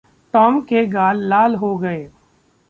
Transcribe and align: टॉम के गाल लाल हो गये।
टॉम 0.33 0.61
के 0.61 0.85
गाल 0.85 1.23
लाल 1.23 1.55
हो 1.55 1.77
गये। 1.77 2.09